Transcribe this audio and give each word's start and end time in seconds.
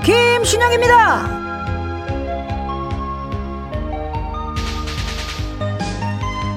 김신영입니다. 0.00 1.42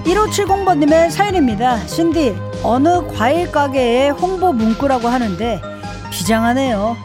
1570번님의 0.05 1.09
사연입니다. 1.09 1.86
신디, 1.88 2.36
어느 2.64 3.06
과일 3.08 3.52
가게의 3.52 4.12
홍보 4.12 4.54
문구라고 4.54 5.08
하는데 5.08 5.62
비장하네요. 6.12 6.95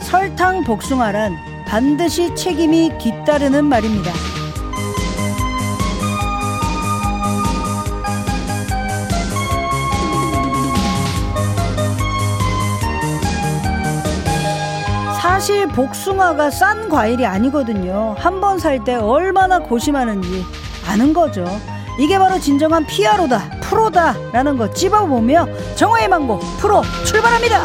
설탕 0.00 0.64
복숭아란 0.64 1.36
반드시 1.66 2.34
책임이 2.34 2.98
뒤따르는 2.98 3.64
말입니다. 3.64 4.27
사실 15.48 15.66
복숭아가 15.66 16.50
싼 16.50 16.90
과일이 16.90 17.24
아니거든요. 17.24 18.14
한 18.18 18.38
번 18.38 18.58
살 18.58 18.84
때 18.84 18.96
얼마나 18.96 19.58
고심하는지 19.58 20.44
아는 20.86 21.14
거죠. 21.14 21.46
이게 21.98 22.18
바로 22.18 22.38
진정한 22.38 22.84
피아로다, 22.84 23.58
프로다라는 23.62 24.58
거 24.58 24.70
찝어보며 24.70 25.46
정화의 25.74 26.08
망고 26.08 26.38
프로 26.60 26.82
출발합니다. 27.06 27.62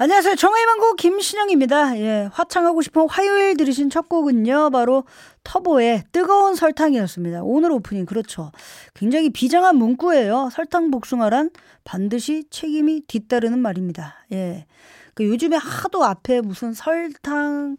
안녕하세요. 0.00 0.34
정화의 0.36 0.66
망고 0.66 0.94
김신영입니다. 0.94 1.98
예, 1.98 2.28
화창하고 2.32 2.82
싶은 2.82 3.08
화요일 3.08 3.56
들으신 3.56 3.88
첫 3.90 4.08
곡은요. 4.08 4.70
바로 4.70 5.04
터보의 5.48 6.04
뜨거운 6.12 6.54
설탕이었습니다. 6.54 7.40
오늘 7.42 7.72
오프닝 7.72 8.04
그렇죠. 8.04 8.52
굉장히 8.92 9.30
비장한 9.30 9.76
문구예요. 9.76 10.50
설탕 10.52 10.90
복숭아란 10.90 11.50
반드시 11.84 12.44
책임이 12.50 13.04
뒤따르는 13.06 13.58
말입니다. 13.58 14.16
예. 14.32 14.66
그 15.14 15.24
요즘에 15.26 15.56
하도 15.56 16.04
앞에 16.04 16.42
무슨 16.42 16.74
설탕 16.74 17.78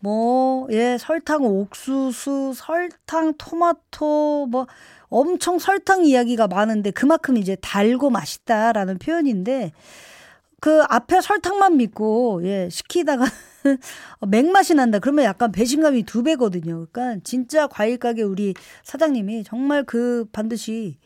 뭐, 0.00 0.68
예, 0.70 0.96
설탕 0.96 1.42
옥수수, 1.44 2.52
설탕 2.54 3.34
토마토, 3.36 4.46
뭐, 4.48 4.68
엄청 5.08 5.58
설탕 5.58 6.04
이야기가 6.04 6.46
많은데 6.46 6.92
그만큼 6.92 7.36
이제 7.36 7.56
달고 7.60 8.10
맛있다라는 8.10 8.98
표현인데 8.98 9.72
그 10.60 10.82
앞에 10.88 11.20
설탕만 11.20 11.76
믿고, 11.76 12.40
예, 12.44 12.68
시키다가 12.70 13.24
맥맛이 14.26 14.74
난다. 14.74 14.98
그러면 14.98 15.24
약간 15.24 15.52
배신감이 15.52 16.04
두 16.04 16.22
배거든요. 16.22 16.86
그러니까 16.90 17.20
진짜 17.24 17.66
과일 17.66 17.98
가게 17.98 18.22
우리 18.22 18.54
사장님이 18.84 19.44
정말 19.44 19.84
그 19.84 20.26
반드시 20.32 20.98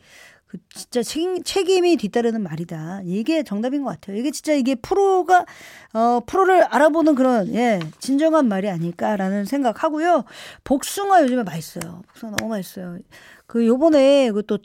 그 0.53 0.59
진짜 0.69 1.01
책, 1.01 1.43
책임이 1.43 1.97
뒤따르는 1.97 2.43
말이다. 2.43 3.01
이게 3.05 3.41
정답인 3.43 3.83
것 3.83 3.89
같아요. 3.89 4.17
이게 4.17 4.29
진짜 4.29 4.53
이게 4.53 4.75
프로가 4.75 5.45
어 5.93 6.19
프로를 6.27 6.63
알아보는 6.63 7.15
그런 7.15 7.51
예 7.55 7.79
진정한 7.99 8.47
말이 8.47 8.69
아닐까라는 8.69 9.45
생각하고요. 9.45 10.25
복숭아 10.63 11.23
요즘에 11.23 11.41
맛있어요. 11.41 12.03
복숭아 12.07 12.35
너무 12.37 12.51
맛있어요. 12.51 12.99
그 13.47 13.65
요번에 13.65 14.31
그또 14.31 14.59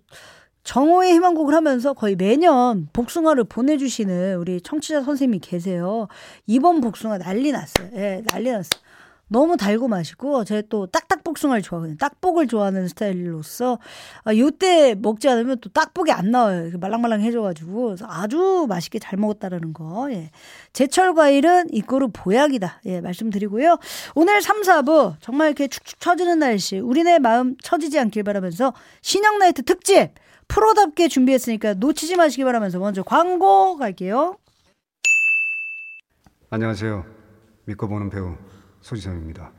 정오의 0.68 1.14
희망곡을 1.14 1.54
하면서 1.54 1.94
거의 1.94 2.14
매년 2.14 2.90
복숭아를 2.92 3.44
보내주시는 3.44 4.36
우리 4.36 4.60
청취자 4.60 5.02
선생님이 5.02 5.38
계세요. 5.38 6.08
이번 6.46 6.82
복숭아 6.82 7.16
난리 7.16 7.52
났어요. 7.52 7.88
예, 7.94 8.22
난리 8.26 8.50
났어요. 8.50 8.82
너무 9.28 9.56
달고 9.56 9.88
맛있고 9.88 10.44
제가 10.44 10.62
또 10.68 10.86
딱딱 10.86 11.24
복숭아를 11.24 11.62
좋아하거든요. 11.62 11.96
딱복을 11.96 12.48
좋아하는 12.48 12.86
스타일로서 12.86 13.78
아, 14.24 14.34
요때 14.36 14.96
먹지 14.96 15.30
않으면 15.30 15.56
또 15.62 15.70
딱복이 15.70 16.12
안 16.12 16.30
나와요. 16.30 16.70
말랑말랑 16.78 17.22
해줘가지고 17.22 17.96
아주 18.02 18.66
맛있게 18.68 18.98
잘 18.98 19.18
먹었다라는 19.18 19.72
거. 19.72 20.12
예. 20.12 20.30
제철 20.74 21.14
과일은 21.14 21.68
이거로 21.72 22.08
보약이다. 22.08 22.82
예, 22.84 23.00
말씀드리고요. 23.00 23.78
오늘 24.14 24.42
3, 24.42 24.60
4부 24.60 25.14
정말 25.22 25.48
이렇게 25.48 25.66
축축 25.68 25.98
처지는 25.98 26.40
날씨 26.40 26.78
우리네 26.78 27.20
마음 27.20 27.56
처지지 27.62 27.98
않길 27.98 28.22
바라면서 28.22 28.74
신형 29.00 29.38
나이트 29.38 29.62
특집 29.62 30.10
프로답게 30.48 31.08
준비했으니까 31.08 31.74
놓치지 31.74 32.16
마시기 32.16 32.44
바라면서 32.44 32.78
먼저 32.78 33.02
광고 33.02 33.76
갈게요. 33.76 34.36
안녕하세요. 36.50 37.04
믿고 37.66 37.88
보는 37.88 38.08
배우 38.10 38.34
소지섭입니다. 38.80 39.50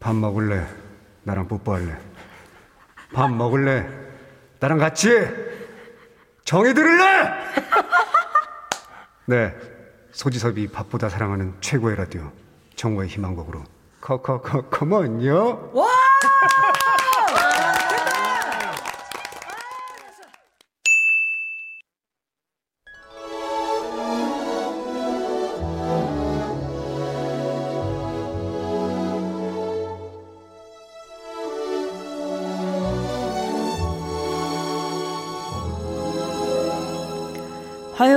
밥 0.00 0.14
먹을래? 0.16 0.66
나랑 1.22 1.46
뽀뽀할래? 1.46 1.96
밥 3.14 3.28
먹을래? 3.30 3.86
나랑 4.58 4.78
같이 4.78 5.08
정이 6.44 6.74
들을래? 6.74 7.30
네, 9.26 9.54
소지섭이 10.10 10.68
밥보다 10.68 11.08
사랑하는 11.08 11.54
최고의 11.60 11.96
라디오 11.96 12.32
정오의 12.74 13.08
희망곡으로 13.08 13.62
커커커 14.00 14.62
컴온요. 14.70 15.70
와! 15.74 15.86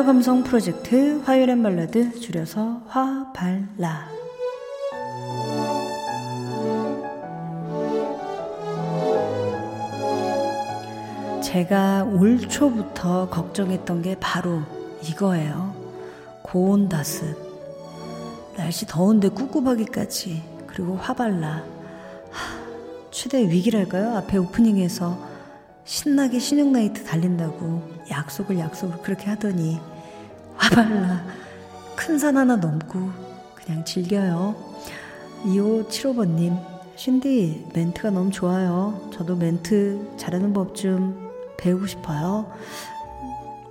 화요감성 0.06 0.44
프로젝트 0.44 1.20
화요일엔 1.26 1.64
발라드 1.64 2.20
줄여서 2.20 2.84
화발라 2.88 4.08
제가 11.42 12.04
올 12.04 12.40
초부터 12.40 13.30
걱정했던 13.30 14.04
게 14.04 14.16
바로 14.20 14.62
이거예요. 15.02 15.74
고온다습. 16.44 17.36
날씨 18.56 18.86
더운데 18.86 19.30
꿉꿉하기까지. 19.30 20.44
그리고 20.68 20.98
화발라. 20.98 21.64
하, 22.30 23.10
최대 23.10 23.40
위기랄까요? 23.50 24.16
앞에 24.18 24.38
오프닝에서 24.38 25.18
신나게 25.84 26.38
신용나이트 26.38 27.04
달린다고 27.06 28.06
약속을 28.12 28.60
약속을 28.60 29.02
그렇게 29.02 29.26
하더니 29.28 29.80
화발라 30.58 31.24
큰 31.96 32.20
산 32.20 32.38
하나 32.38 32.56
넘고 32.56 33.10
그냥 33.56 33.84
즐겨요. 33.86 34.56
2575번님 35.46 36.60
신디 36.96 37.68
멘트가 37.74 38.10
너무 38.12 38.32
좋아요. 38.32 39.10
저도 39.14 39.36
멘트 39.36 40.16
잘하는 40.18 40.54
법 40.54 40.74
좀 40.76 41.30
배우고 41.58 41.86
싶어요. 41.88 42.52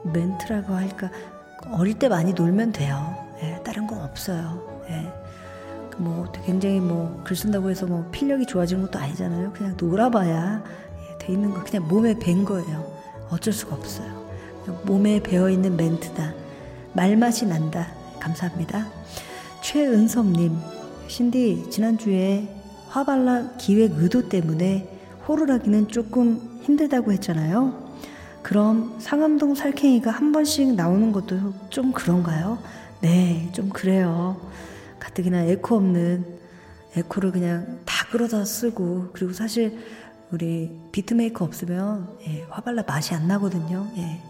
멘트라고 0.05 0.75
할까 0.75 1.11
어릴 1.73 1.99
때 1.99 2.09
많이 2.09 2.33
놀면 2.33 2.73
돼요. 2.73 3.15
예, 3.43 3.61
다른 3.65 3.87
건 3.87 4.01
없어요. 4.03 4.63
예. 4.91 5.13
뭐 5.97 6.27
굉장히 6.45 6.81
뭐 6.81 7.23
글 7.25 7.37
쓴다고 7.37 7.71
해서 7.71 7.87
뭐 7.87 8.09
필력이 8.11 8.47
좋아지는 8.47 8.83
것도 8.87 8.99
아니잖아요. 8.99 9.53
그냥 9.53 9.75
놀아봐야 9.79 10.63
예, 11.13 11.19
돼 11.19 11.33
있는 11.33 11.53
거 11.55 11.63
그냥 11.63 11.87
몸에 11.89 12.19
밴 12.19 12.45
거예요. 12.45 12.93
어쩔 13.31 13.53
수가 13.53 13.77
없어요. 13.77 14.25
몸에 14.85 15.21
배어 15.21 15.49
있는 15.51 15.77
멘트다. 15.77 16.33
말맛이 16.95 17.47
난다. 17.47 17.89
감사합니다. 18.21 18.87
최은섭님, 19.63 20.57
신디, 21.09 21.69
지난주에 21.71 22.49
화발라 22.89 23.57
기획 23.59 23.99
의도 23.99 24.29
때문에 24.29 24.89
호루라기는 25.27 25.89
조금 25.89 26.61
힘들다고 26.63 27.13
했잖아요. 27.13 27.83
그럼 28.43 28.97
상암동 29.01 29.55
살쾡이가 29.55 30.11
한 30.11 30.31
번씩 30.31 30.75
나오는 30.75 31.11
것도 31.13 31.55
좀 31.71 31.93
그런가요? 31.93 32.59
네, 33.01 33.49
좀 33.53 33.71
그래요. 33.71 34.41
가뜩이나 35.01 35.43
에코 35.43 35.77
없는 35.77 36.25
에코를 36.97 37.33
그냥 37.33 37.81
다 37.85 38.07
끌어다 38.11 38.45
쓰고, 38.45 39.11
그리고 39.13 39.33
사실 39.33 39.79
우리 40.31 40.71
beatmaker 40.93 41.45
없으면 41.45 42.19
예, 42.27 42.47
화발라 42.51 42.85
맛이 42.87 43.15
안 43.15 43.27
나거든요. 43.27 43.89
예. 43.97 44.21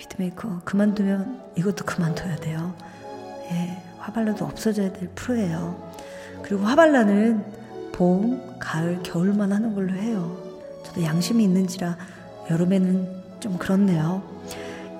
beatmaker 0.00 0.62
그만두면 0.64 1.52
이것도 1.56 1.84
그만둬야 1.84 2.36
돼요. 2.36 2.74
예, 3.50 3.82
화발라도 3.98 4.46
없어져야 4.46 4.92
될 4.92 5.08
프로예요. 5.14 5.92
그리고 6.42 6.64
화발라는 6.64 7.44
봄, 7.92 8.58
가을, 8.58 9.02
겨울만 9.02 9.52
하는 9.52 9.74
걸로 9.74 9.92
해요. 9.92 10.38
저도 10.84 11.02
양심이 11.02 11.44
있는지라 11.44 11.98
여름에는 12.50 13.20
좀 13.40 13.58
그렇네요. 13.58 14.22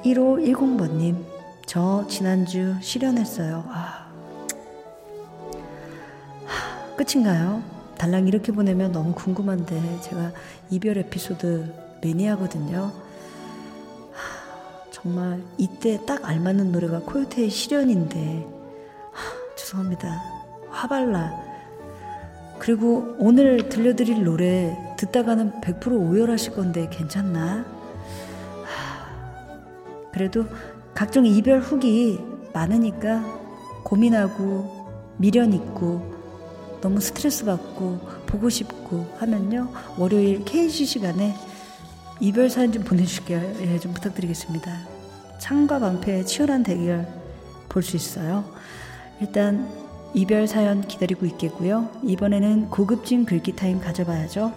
1510번님, 0.04 1.24
저 1.64 2.06
지난주 2.08 2.74
실연했어요. 2.82 3.64
아, 3.68 4.06
하, 6.44 6.96
끝인가요? 6.96 7.62
달랑 7.96 8.28
이렇게 8.28 8.52
보내면 8.52 8.92
너무 8.92 9.14
궁금한데 9.14 10.00
제가 10.02 10.32
이별 10.70 10.98
에피소드 10.98 11.72
매니아거든요. 12.02 13.09
정말 15.02 15.42
이때 15.56 15.98
딱 16.04 16.28
알맞는 16.28 16.72
노래가 16.72 17.00
코요테의 17.00 17.48
시련인데 17.48 18.46
하, 19.12 19.56
죄송합니다. 19.56 20.22
화발라. 20.68 21.50
그리고 22.58 23.16
오늘 23.18 23.70
들려드릴 23.70 24.24
노래 24.24 24.76
듣다가는 24.98 25.62
100% 25.62 26.10
오열하실 26.10 26.52
건데 26.52 26.88
괜찮나? 26.92 27.64
하, 28.64 30.10
그래도 30.12 30.44
각종 30.94 31.24
이별 31.24 31.60
후기 31.60 32.20
많으니까 32.52 33.24
고민하고 33.84 34.86
미련 35.16 35.54
있고 35.54 36.20
너무 36.82 37.00
스트레스 37.00 37.46
받고 37.46 38.00
보고 38.26 38.50
싶고 38.50 39.06
하면요 39.18 39.72
월요일 39.96 40.44
KC 40.44 40.84
시간에 40.84 41.34
이별 42.20 42.50
사연 42.50 42.70
좀 42.72 42.82
보내주실게요. 42.84 43.40
예, 43.62 43.78
좀 43.78 43.92
부탁드리겠습니다. 43.94 44.70
창과 45.38 45.78
방패의 45.78 46.26
치열한 46.26 46.62
대결 46.62 47.06
볼 47.68 47.82
수 47.82 47.96
있어요. 47.96 48.44
일단 49.20 49.68
이별 50.12 50.46
사연 50.46 50.86
기다리고 50.86 51.24
있겠고요. 51.26 51.88
이번에는 52.02 52.68
고급진 52.68 53.24
글귀 53.24 53.56
타임 53.56 53.80
가져봐야죠. 53.80 54.52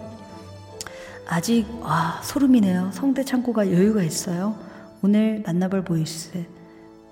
아직 1.26 1.66
와 1.80 2.20
소름이네요. 2.22 2.90
성대 2.92 3.24
창고가 3.24 3.70
여유가 3.72 4.02
있어요. 4.02 4.56
오늘 5.02 5.42
만나볼 5.46 5.84
voice 5.84 6.44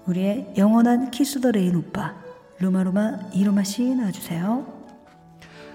우리의 0.06 0.55
영원한 0.58 1.10
Kiss 1.11 1.40
the 1.40 1.50
Rain 1.50 1.76
오빠 1.76 2.14
루마루마 2.58 3.31
이루마 3.32 3.62
씨 3.64 3.82
나와주세요. 3.94 4.66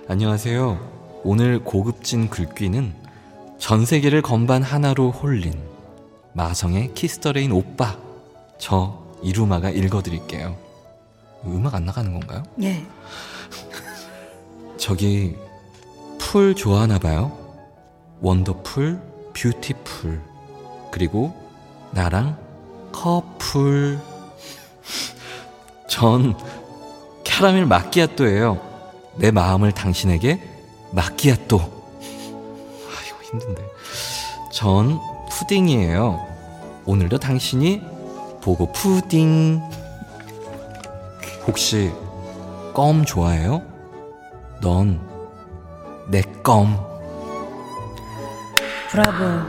안녕하세요. 0.08 1.22
오늘 1.24 1.64
고급진 1.64 2.30
글귀는 2.30 2.94
전 3.60 3.86
세계를 3.86 4.22
건반 4.22 4.64
하나로 4.64 5.12
홀린 5.12 5.54
마성의 6.34 6.94
Kiss 6.94 7.15
the 7.15 7.31
Rain 7.31 7.52
오빠 7.52 7.98
저 8.58 9.04
이루마가 9.22 9.70
읽어드릴게요. 9.70 10.56
음악 11.46 11.76
안 11.76 11.86
나가는 11.86 12.12
건가요? 12.12 12.44
예. 12.62 12.86
저기 14.78 15.36
풀 16.20 16.56
좋아하나 16.56 17.00
봐요. 17.00 17.36
Wonderful, 18.22 19.00
beautiful 19.34 20.22
그리고 20.92 21.36
나랑 21.92 22.38
커플 22.92 24.00
전 25.90 26.36
캐러멜 27.24 27.66
마끼아또예요. 27.66 28.60
내 29.18 29.32
마음을 29.32 29.72
당신에게 29.72 30.42
마끼아또. 30.92 31.77
힘든데. 33.32 33.64
전 34.52 35.00
푸딩이에요. 35.30 36.26
오늘도 36.86 37.18
당신이 37.18 37.82
보고 38.42 38.72
푸딩. 38.72 39.62
혹시 41.48 41.92
껌 42.74 43.06
좋아해요? 43.06 43.62
넌 44.62 45.08
내 46.10 46.22
껌. 46.42 46.78
브라보. 48.90 49.48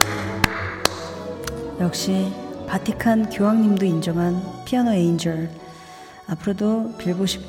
역시 1.81 2.32
바티칸 2.66 3.31
교황님도 3.31 3.84
인정한 3.84 4.42
피아노 4.64 4.92
angel. 4.93 5.49
앞으로도 6.26 6.96
빌보시, 6.98 7.40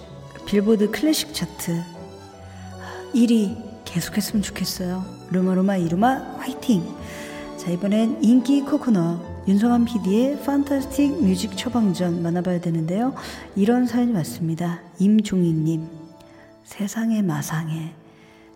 빌보드 0.45 0.91
클래식 0.91 1.33
차트 1.33 1.83
1위 3.15 3.83
계속했으면 3.83 4.43
좋겠어요. 4.43 5.18
루마루마 5.31 5.77
이루마 5.77 6.37
화이팅! 6.39 6.83
자 7.55 7.69
이번엔 7.69 8.23
인기 8.23 8.61
코코넛 8.61 9.19
윤성한 9.47 9.85
PD의 9.85 10.41
fantastic 10.41 11.23
music 11.23 11.55
처방전 11.55 12.23
만나봐야 12.23 12.59
되는데요. 12.61 13.13
이런 13.55 13.85
사연이 13.85 14.11
왔습니다. 14.13 14.81
임종희님 14.97 15.87
세상의 16.63 17.21
마상에 17.21 17.93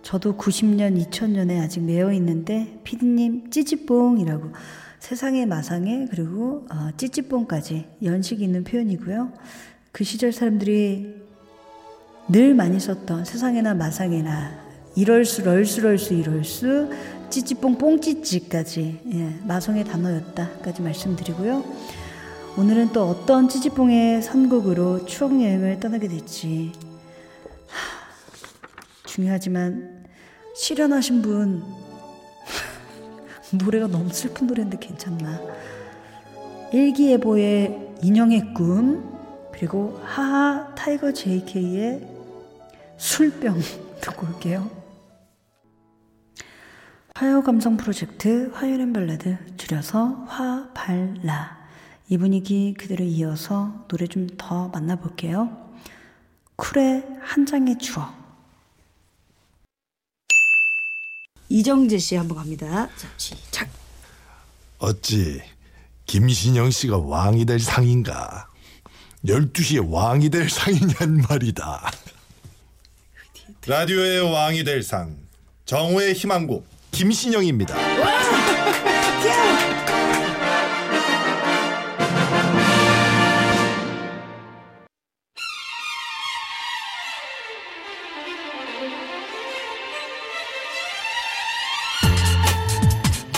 저도 0.01 0.35
90년 0.35 0.99
2000년에 0.99 1.61
아직 1.61 1.81
매여 1.81 2.11
있는데 2.13 2.79
피디님 2.83 3.51
찌찌뽕이라고 3.51 4.51
세상의 4.97 5.45
마상에 5.45 6.07
그리고 6.09 6.65
어, 6.71 6.89
찌찌뽕까지 6.97 7.85
연식 8.03 8.41
있는 8.41 8.63
표현이고요. 8.63 9.31
그 9.91 10.03
시절 10.03 10.31
사람들이 10.31 11.21
늘 12.29 12.55
많이 12.55 12.79
썼던 12.79 13.25
세상에나 13.25 13.75
마상에나 13.75 14.62
이럴수 14.95 15.43
럴수 15.43 15.81
럴수 15.81 16.13
이럴수 16.13 16.89
찌찌뽕 17.29 17.79
뽕 17.79 17.99
찌찌까지 17.99 18.99
예, 19.11 19.39
마성의 19.43 19.85
단어였다까지 19.85 20.83
말씀드리고요. 20.83 21.63
오늘은 22.57 22.93
또 22.93 23.09
어떤 23.09 23.49
찌찌뽕의 23.49 24.21
선곡으로 24.21 25.05
추억 25.07 25.31
여행을 25.41 25.79
떠나게 25.79 26.07
될지 26.07 26.71
하, 27.67 29.07
중요하지만 29.07 30.05
실연하신 30.55 31.23
분 31.23 31.63
노래가 33.51 33.87
너무 33.87 34.13
슬픈 34.13 34.45
노래인데 34.45 34.77
괜찮나? 34.79 35.41
일기예보의 36.71 37.95
인형의 38.03 38.53
꿈 38.53 39.11
그리고 39.51 39.99
하하 40.03 40.75
타이거 40.75 41.11
JK의 41.11 42.07
술병 42.97 43.57
듣고 44.01 44.27
올게요. 44.27 44.82
화요 47.15 47.43
감성 47.43 47.77
프로젝트 47.77 48.49
화요는 48.53 48.91
발라드 48.91 49.37
줄여서 49.57 50.25
화발라 50.27 51.63
이 52.09 52.17
분위기 52.17 52.73
그대로 52.73 53.03
이어서 53.05 53.85
노래 53.87 54.07
좀 54.07 54.27
더 54.37 54.67
만나볼게요. 54.69 55.71
쿨의 56.55 57.03
한 57.21 57.45
장의 57.45 57.77
추억 57.77 58.13
이정재 61.49 61.97
씨 61.99 62.15
한번 62.15 62.37
갑니다. 62.39 62.89
자, 62.97 63.07
시작. 63.17 63.69
어찌 64.79 65.41
김신영 66.07 66.71
씨가 66.71 66.97
왕이 66.97 67.45
될 67.45 67.59
상인가? 67.59 68.49
12시에 69.25 69.87
왕이 69.89 70.29
될 70.29 70.49
상이냔 70.49 71.21
말이다. 71.29 71.91
라디오의 73.67 74.31
왕이 74.33 74.63
될 74.63 74.81
상 74.83 75.15
정호의 75.65 76.13
희망곡 76.13 76.67
김신영입니다. 76.93 77.75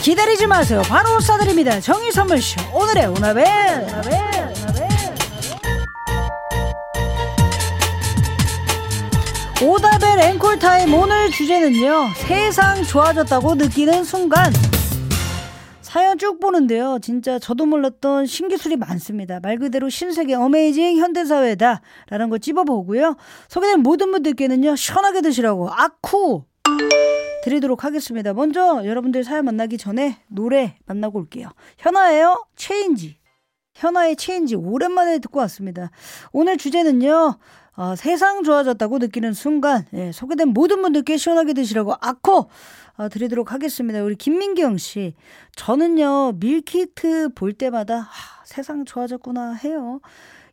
기다리지 0.03 0.45
마세요. 0.45 0.83
바로 0.88 1.17
쏴드립니다. 1.17 1.81
정의 1.81 2.12
선물쇼 2.12 2.62
오늘의 2.74 3.07
오나벨. 3.07 3.45
오다벨 3.83 4.64
타임 10.86 10.94
오늘 10.94 11.32
주제는요. 11.32 12.10
세상 12.15 12.84
좋아졌다고 12.84 13.56
느끼는 13.56 14.04
순간. 14.04 14.54
사연 15.82 16.20
쭉 16.20 16.39
보는데요. 16.39 17.00
진짜 17.01 17.39
저도 17.39 17.65
몰랐던 17.65 18.27
신기술이 18.27 18.75
많습니다. 18.75 19.39
말 19.39 19.58
그대로 19.58 19.89
신세계 19.89 20.36
amazing 20.36 20.98
현대사회다. 20.98 21.82
라는 22.10 22.30
거 22.30 22.38
찝어보고요. 22.38 23.15
소개된 23.48 23.80
모든 23.80 24.12
분들께는요. 24.12 24.75
시원하게 24.75 25.22
드시라고 25.22 25.72
아쿠 25.72 26.44
드리도록 27.44 27.84
하겠습니다. 27.84 28.34
먼저 28.34 28.86
여러분들 28.86 29.24
사연 29.24 29.46
만나기 29.46 29.80
전에 29.80 30.20
노래 30.27 30.77
만나고 30.86 31.18
올게요. 31.18 31.50
현아예요. 31.80 32.46
Change. 32.55 33.17
현아의 33.74 34.18
Change 34.17 34.55
오랜만에 34.56 35.18
듣고 35.18 35.39
왔습니다. 35.39 35.89
오늘 36.32 36.58
주제는요. 36.58 37.38
어, 37.77 37.96
세상 37.96 38.44
좋아졌다고 38.44 39.00
느끼는 39.00 39.34
순간 39.34 39.86
예, 39.94 40.12
소개된 40.12 40.50
모든 40.50 40.82
분들께 40.82 41.17
시원하게 41.17 41.53
드시라고 41.53 41.94
아코 42.00 42.50
어, 42.98 43.10
드리도록 43.10 43.51
하겠습니다. 43.51 44.01
우리 44.03 44.15
김민경 44.15 44.77
씨 44.77 45.13
저는요 45.55 46.34
밀키트 46.39 47.29
볼 47.36 47.51
때마다 47.53 47.98
하, 48.00 48.46
세상 48.46 48.86
좋아졌구나 48.86 49.53
해요. 49.53 50.00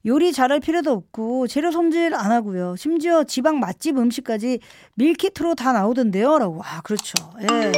요리 0.05 0.33
잘할 0.33 0.59
필요도 0.59 0.91
없고 0.91 1.47
재료 1.47 1.71
손질 1.71 2.15
안 2.15 2.33
하고요. 2.33 2.75
심지어 2.77 3.23
지방 3.23 3.61
맛집 3.61 3.99
음식까지 3.99 4.59
밀키트로 4.95 5.55
다 5.55 5.73
나오던데요. 5.73 6.39
라고. 6.39 6.61
아, 6.65 6.81
그렇죠. 6.83 7.15
예. 7.43 7.73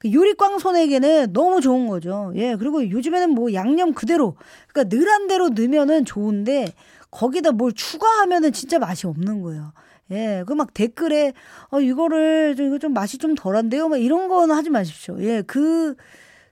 그 0.00 0.12
요리 0.12 0.58
꽝손에게는 0.58 1.32
너무 1.32 1.60
좋은 1.60 1.86
거죠. 1.86 2.32
예. 2.34 2.56
그리고 2.56 2.90
요즘에는 2.90 3.30
뭐 3.30 3.52
양념 3.54 3.94
그대로, 3.94 4.36
그러니까 4.66 4.96
늘한 4.96 5.28
대로 5.28 5.50
넣으면은 5.50 6.04
좋은데 6.04 6.66
거기다 7.14 7.52
뭘 7.52 7.72
추가하면은 7.72 8.52
진짜 8.52 8.78
맛이 8.78 9.06
없는 9.06 9.40
거예요. 9.42 9.72
예. 10.10 10.44
그 10.46 10.54
막 10.54 10.74
댓글에, 10.74 11.32
어, 11.70 11.80
이거를, 11.80 12.56
좀, 12.56 12.66
이거 12.66 12.78
좀 12.78 12.92
맛이 12.92 13.18
좀 13.18 13.34
덜한데요? 13.34 13.88
막 13.88 13.96
이런 13.98 14.28
거는 14.28 14.54
하지 14.54 14.68
마십시오. 14.70 15.16
예. 15.22 15.42
그, 15.42 15.94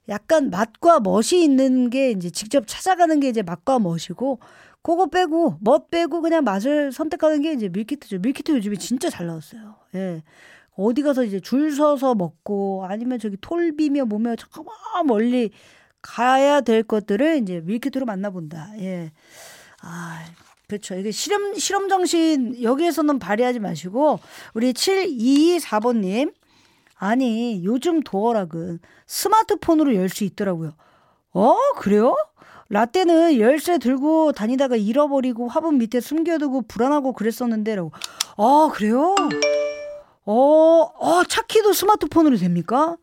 약간 0.08 0.50
맛과 0.50 1.00
멋이 1.00 1.42
있는 1.42 1.90
게 1.90 2.10
이제 2.10 2.30
직접 2.30 2.64
찾아가는 2.66 3.18
게 3.20 3.28
이제 3.28 3.42
맛과 3.42 3.78
멋이고 3.78 4.40
그거 4.82 5.06
빼고 5.06 5.58
멋 5.60 5.90
빼고 5.90 6.22
그냥 6.22 6.42
맛을 6.44 6.90
선택하는 6.92 7.40
게 7.42 7.52
이제 7.52 7.68
밀키트죠. 7.68 8.18
밀키트 8.18 8.52
요즘에 8.52 8.76
진짜 8.76 9.08
잘 9.10 9.26
나왔어요. 9.28 9.76
예. 9.94 10.22
어디 10.74 11.02
가서 11.02 11.22
이제 11.24 11.38
줄 11.38 11.72
서서 11.74 12.14
먹고 12.16 12.84
아니면 12.88 13.18
저기 13.20 13.36
톨비며 13.40 14.06
뭐며 14.06 14.34
잠깐 14.36 14.64
멀리 15.06 15.50
가야 16.00 16.62
될 16.62 16.82
것들을 16.82 17.38
이제 17.42 17.60
밀키트로 17.60 18.04
만나본다. 18.06 18.72
예. 18.80 19.12
아, 19.82 20.18
그렇죠. 20.72 20.94
이게 20.94 21.10
실험, 21.10 21.54
실험 21.54 21.88
정신 21.90 22.62
여기에서는 22.62 23.18
발휘하지 23.18 23.58
마시고, 23.60 24.20
우리 24.54 24.72
7224번 24.72 25.98
님. 25.98 26.32
아니, 26.96 27.62
요즘 27.64 28.00
도어락은 28.02 28.78
스마트폰으로 29.06 29.94
열 29.96 30.08
수 30.08 30.24
있더라고요. 30.24 30.72
어? 31.34 31.56
그래요? 31.76 32.16
라떼는 32.70 33.38
열쇠 33.38 33.76
들고 33.76 34.32
다니다가 34.32 34.76
잃어버리고 34.76 35.46
화분 35.48 35.76
밑에 35.76 36.00
숨겨두고 36.00 36.62
불안하고 36.62 37.12
그랬었는데, 37.12 37.74
라고. 37.76 37.92
아, 38.38 38.70
그래요? 38.72 39.14
어, 40.24 40.32
어, 40.34 41.24
차키도 41.28 41.74
스마트폰으로 41.74 42.36
됩니까? 42.38 42.96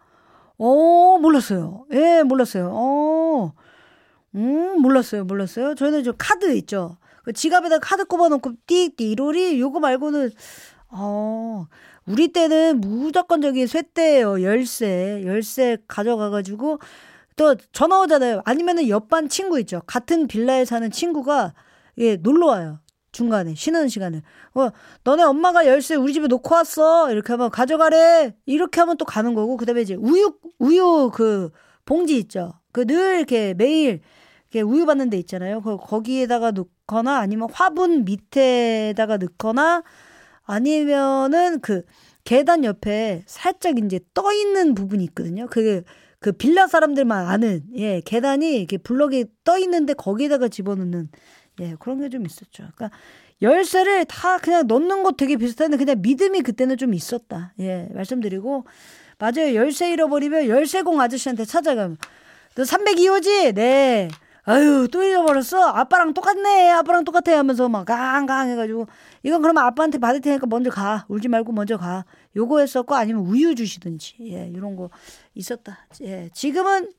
어, 0.57 1.17
몰랐어요. 1.21 1.85
예, 1.93 2.23
몰랐어요. 2.23 2.71
어, 2.73 3.53
음, 4.33 4.81
몰랐어요. 4.81 5.23
몰랐어요. 5.25 5.75
저희는 5.75 6.03
저 6.03 6.13
카드 6.17 6.51
있죠. 6.55 6.97
그 7.23 7.33
지갑에다 7.33 7.79
카드 7.79 8.05
꼽아놓고 8.05 8.53
띠띠 8.67 9.11
이로리 9.11 9.59
요거 9.59 9.79
말고는, 9.79 10.31
어, 10.91 11.67
우리 12.05 12.29
때는 12.29 12.81
무조건적인 12.81 13.67
쇠대예요. 13.67 14.41
열쇠. 14.43 15.23
열쇠 15.25 15.77
가져가가지고 15.87 16.79
또 17.35 17.55
전화 17.71 17.99
오잖아요. 18.01 18.41
아니면은 18.45 18.89
옆반 18.89 19.29
친구 19.29 19.59
있죠. 19.61 19.81
같은 19.85 20.27
빌라에 20.27 20.65
사는 20.65 20.89
친구가 20.91 21.53
예, 21.99 22.15
놀러 22.17 22.47
와요. 22.47 22.79
중간에 23.11 23.55
쉬는 23.55 23.87
시간에 23.89 24.21
어 24.53 24.69
너네 25.03 25.23
엄마가 25.23 25.65
열쇠 25.65 25.95
우리 25.95 26.13
집에 26.13 26.27
놓고 26.27 26.53
왔어 26.53 27.11
이렇게 27.11 27.33
하면 27.33 27.49
가져가래 27.49 28.35
이렇게 28.45 28.79
하면 28.81 28.97
또 28.97 29.05
가는 29.05 29.33
거고 29.33 29.57
그다음에 29.57 29.81
이제 29.81 29.95
우유 29.95 30.33
우유 30.59 31.09
그 31.11 31.49
봉지 31.85 32.17
있죠 32.19 32.53
그 32.71 32.85
늘 32.85 33.17
이렇게 33.17 33.55
매일 33.55 34.01
우유 34.55 34.85
받는 34.85 35.09
데 35.09 35.17
있잖아요 35.17 35.61
그 35.61 35.77
거기에다가 35.77 36.51
넣거나 36.51 37.17
아니면 37.19 37.47
화분 37.51 38.05
밑에다가 38.05 39.17
넣거나 39.17 39.83
아니면은 40.43 41.59
그 41.61 41.83
계단 42.23 42.63
옆에 42.63 43.23
살짝 43.27 43.77
이제 43.77 43.99
떠 44.13 44.33
있는 44.33 44.73
부분이 44.75 45.03
있거든요 45.05 45.47
그게 45.47 45.83
그 46.19 46.31
빌라 46.31 46.67
사람들만 46.67 47.27
아는 47.27 47.63
예 47.75 48.01
계단이 48.01 48.57
이렇게 48.57 48.77
블럭이 48.77 49.25
떠 49.43 49.57
있는데 49.59 49.93
거기에다가 49.93 50.47
집어넣는 50.47 51.09
예, 51.61 51.75
그런 51.79 51.99
게 51.99 52.09
좀 52.09 52.25
있었죠. 52.25 52.67
그러니까 52.75 52.91
열쇠를 53.41 54.05
다 54.05 54.37
그냥 54.37 54.67
넣는 54.67 55.03
것 55.03 55.17
되게 55.17 55.35
비슷한데 55.37 55.77
그냥 55.77 56.01
믿음이 56.01 56.41
그때는 56.41 56.77
좀 56.77 56.93
있었다. 56.93 57.53
예, 57.59 57.87
말씀드리고 57.93 58.65
맞아요. 59.17 59.53
열쇠 59.55 59.91
잃어버리면 59.91 60.47
열쇠공 60.47 60.99
아저씨한테 61.01 61.45
찾아가면 61.45 61.97
너 62.55 62.63
302호지? 62.63 63.53
네. 63.55 64.09
아유 64.49 64.87
또 64.91 65.03
잃어버렸어? 65.03 65.61
아빠랑 65.63 66.15
똑같네. 66.15 66.71
아빠랑 66.71 67.03
똑같아 67.03 67.37
하면서 67.37 67.69
막 67.69 67.85
깡깡 67.85 68.49
해가지고. 68.49 68.87
이건 69.21 69.43
그러면 69.43 69.63
아빠한테 69.63 69.99
받을 69.99 70.21
테니까 70.21 70.47
먼저 70.47 70.71
가. 70.71 71.05
울지 71.07 71.27
말고 71.27 71.51
먼저 71.51 71.77
가. 71.77 72.03
요거 72.35 72.59
했었고 72.59 72.95
아니면 72.95 73.27
우유 73.27 73.53
주시든지. 73.53 74.15
예 74.21 74.47
이런 74.47 74.75
거 74.75 74.89
있었다. 75.35 75.85
예 76.01 76.31
지금은 76.33 76.89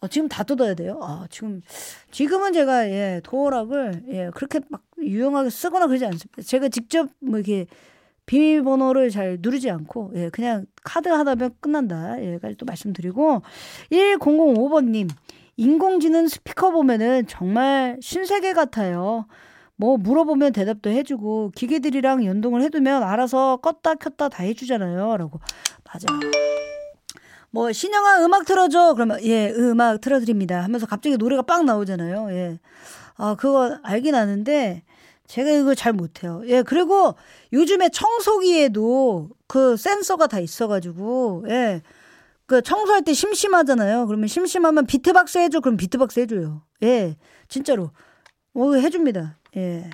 어, 0.00 0.08
지금 0.08 0.26
다 0.28 0.42
뜯어야 0.42 0.74
돼요. 0.74 0.98
아, 1.02 1.26
지금, 1.30 1.62
지금은 2.10 2.52
제가, 2.52 2.86
예, 2.90 3.22
도어락을, 3.24 4.02
예, 4.08 4.30
그렇게 4.34 4.60
막 4.68 4.82
유용하게 4.98 5.48
쓰거나 5.48 5.86
그러지 5.86 6.04
않습니다. 6.04 6.42
제가 6.42 6.68
직접 6.68 7.08
뭐 7.18 7.38
이렇게 7.38 7.66
비밀번호를 8.26 9.08
잘 9.08 9.38
누르지 9.40 9.70
않고, 9.70 10.12
예, 10.16 10.28
그냥 10.28 10.66
카드 10.84 11.08
하다 11.08 11.36
보면 11.36 11.54
끝난다. 11.60 12.22
예, 12.22 12.38
까지 12.38 12.56
또 12.56 12.66
말씀드리고, 12.66 13.40
1005번님, 13.90 15.08
인공지능 15.56 16.28
스피커 16.28 16.70
보면은 16.70 17.26
정말 17.26 17.98
신세계 18.00 18.52
같아요. 18.52 19.26
뭐 19.76 19.96
물어보면 19.98 20.52
대답도 20.52 20.90
해주고, 20.90 21.52
기계들이랑 21.54 22.24
연동을 22.24 22.62
해두면 22.62 23.02
알아서 23.02 23.58
껐다 23.62 23.98
켰다 23.98 24.28
다 24.28 24.42
해주잖아요. 24.42 25.16
라고. 25.16 25.40
맞아요. 25.84 26.20
뭐 27.50 27.72
신영아 27.72 28.24
음악 28.24 28.44
틀어줘 28.44 28.94
그러면 28.94 29.22
예 29.22 29.50
음악 29.50 30.00
틀어드립니다 30.02 30.62
하면서 30.62 30.84
갑자기 30.84 31.16
노래가 31.16 31.40
빵 31.42 31.64
나오잖아요 31.64 32.28
예 32.32 32.58
아 33.16 33.34
그거 33.34 33.78
알긴 33.82 34.14
아는데 34.14 34.82
제가 35.26 35.50
이걸 35.50 35.74
잘 35.74 35.92
못해요 35.92 36.42
예 36.46 36.62
그리고 36.62 37.14
요즘에 37.52 37.88
청소기에도 37.88 39.30
그 39.46 39.76
센서가 39.76 40.26
다 40.26 40.38
있어가지고 40.38 41.46
예 41.48 41.82
그 42.46 42.62
청소할 42.62 43.02
때 43.02 43.12
심심하잖아요 43.12 44.06
그러면 44.06 44.28
심심하면 44.28 44.86
비트박스 44.86 45.38
해줘 45.38 45.60
그럼 45.60 45.76
비트박스 45.76 46.20
해줘요 46.20 46.62
예 46.82 47.16
진짜로 47.48 47.90
어 48.54 48.72
해줍니다 48.74 49.38
예 49.56 49.90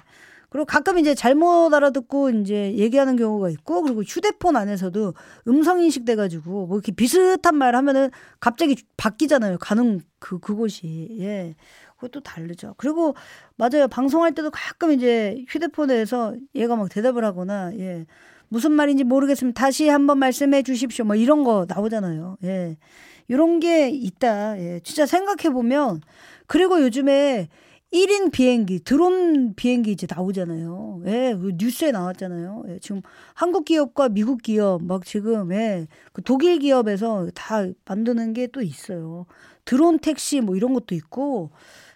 그리고 0.53 0.67
가끔 0.67 0.99
이제 0.99 1.15
잘못 1.15 1.73
알아듣고 1.73 2.29
이제 2.29 2.75
얘기하는 2.75 3.17
경우가 3.17 3.49
있고 3.49 3.81
그리고 3.81 4.03
휴대폰 4.03 4.55
안에서도 4.55 5.15
음성 5.49 5.81
인식 5.81 6.05
돼가지고 6.05 6.67
뭐 6.67 6.77
이렇게 6.77 6.93
비슷한 6.93 7.57
말 7.57 7.75
하면은 7.75 8.11
갑자기 8.39 8.77
바뀌잖아요. 8.99 9.57
가는 9.57 10.03
그 10.19 10.39
그곳이 10.41 11.17
예. 11.21 11.55
그것도 11.97 12.21
다르죠. 12.21 12.75
그리고 12.77 13.15
맞아요. 13.57 13.89
방송할 13.89 14.35
때도 14.35 14.51
가끔 14.51 14.93
이제 14.93 15.43
휴대폰에서 15.49 16.37
얘가 16.55 16.77
막 16.77 16.91
대답을 16.91 17.25
하거나 17.25 17.73
예. 17.79 18.05
무슨 18.53 18.73
말인지 18.73 19.05
모르겠으면 19.05 19.55
다시 19.55 19.89
한번 19.89 20.19
말씀해 20.19 20.63
주십시오. 20.63 21.07
뭐 21.07 21.17
이런 21.17 21.43
거 21.43 21.65
나오잖아요. 21.67 22.37
예. 22.45 22.77
이런 23.27 23.61
게 23.61 23.89
있다. 23.89 24.59
예. 24.59 24.81
진짜 24.85 25.07
생각해 25.07 25.51
보면 25.55 26.03
그리고 26.47 26.83
요즘에 26.83 27.49
1인 27.95 28.31
비행기, 28.31 28.81
드론 28.81 29.55
비행기 29.55 29.93
이제 29.93 30.07
나오잖아요. 30.09 31.03
예, 31.07 31.35
그 31.41 31.53
뉴스에 31.57 31.93
나왔잖아요. 31.93 32.65
예, 32.69 32.79
지금 32.81 33.01
한국 33.35 33.65
기업과 33.65 34.09
미국 34.11 34.43
기업, 34.43 34.83
막 34.83 35.05
지금, 35.05 35.53
예, 35.53 35.87
그 36.13 36.23
독일 36.23 36.59
기업에서 36.59 37.29
다 37.35 37.67
만드는 37.87 38.33
게 38.35 38.49
또 38.49 38.61
있어요. 38.63 39.27
드론 39.65 39.99
택시 39.99 40.41
뭐 40.41 40.57
이런 40.57 40.73
것도 40.75 40.95
있고, 40.95 41.51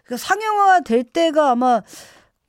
그러니까 0.04 0.26
상용화 0.26 0.80
될 0.80 1.02
때가 1.04 1.50
아마 1.50 1.82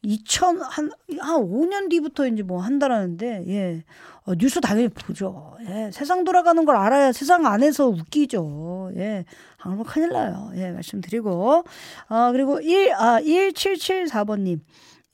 2000, 0.03 0.61
한, 0.61 0.91
한 1.19 1.41
5년 1.41 1.89
뒤부터 1.89 2.27
이제 2.27 2.43
뭐 2.43 2.61
한다라는데, 2.61 3.43
예. 3.47 3.83
어, 4.25 4.35
뉴스 4.35 4.61
당연히 4.61 4.89
보죠. 4.89 5.57
예. 5.67 5.89
세상 5.91 6.23
돌아가는 6.23 6.63
걸 6.65 6.75
알아야 6.75 7.11
세상 7.11 7.45
안에서 7.45 7.87
웃기죠. 7.87 8.91
예. 8.95 9.25
안 9.57 9.73
그러면 9.73 9.85
큰일 9.85 10.09
나요. 10.09 10.51
예. 10.55 10.71
말씀드리고. 10.71 11.63
아, 12.07 12.31
그리고 12.31 12.59
1, 12.61 12.93
아, 12.93 13.19
1774번님. 13.21 14.59